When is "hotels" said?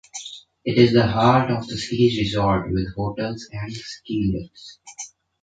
2.95-3.47